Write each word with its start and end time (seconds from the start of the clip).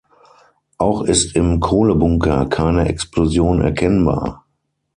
Auch 0.79 1.03
ist 1.03 1.35
im 1.35 1.59
Kohlebunker 1.59 2.47
keine 2.47 2.87
Explosion 2.89 3.61
erkennbar. 3.61 4.47